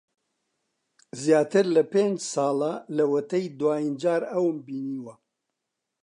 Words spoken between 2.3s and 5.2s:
ساڵە لەوەتەی دوایین جار ئەوم بینیوە.